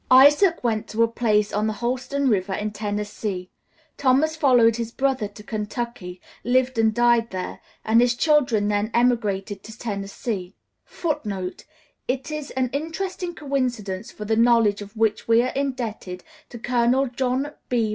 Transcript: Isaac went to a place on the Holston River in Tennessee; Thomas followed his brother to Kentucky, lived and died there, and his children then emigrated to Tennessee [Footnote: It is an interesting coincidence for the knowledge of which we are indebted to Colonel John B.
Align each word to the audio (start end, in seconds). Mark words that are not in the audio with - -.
Isaac 0.09 0.63
went 0.63 0.87
to 0.87 1.03
a 1.03 1.07
place 1.07 1.53
on 1.53 1.67
the 1.67 1.73
Holston 1.73 2.27
River 2.27 2.53
in 2.55 2.71
Tennessee; 2.71 3.51
Thomas 3.97 4.35
followed 4.35 4.77
his 4.77 4.91
brother 4.91 5.27
to 5.27 5.43
Kentucky, 5.43 6.19
lived 6.43 6.79
and 6.79 6.91
died 6.91 7.29
there, 7.29 7.59
and 7.85 8.01
his 8.01 8.15
children 8.15 8.67
then 8.67 8.89
emigrated 8.95 9.61
to 9.61 9.77
Tennessee 9.77 10.55
[Footnote: 10.85 11.65
It 12.07 12.31
is 12.31 12.49
an 12.57 12.71
interesting 12.73 13.35
coincidence 13.35 14.11
for 14.11 14.25
the 14.25 14.35
knowledge 14.35 14.81
of 14.81 14.97
which 14.97 15.27
we 15.27 15.43
are 15.43 15.53
indebted 15.55 16.23
to 16.49 16.57
Colonel 16.57 17.05
John 17.05 17.51
B. 17.69 17.89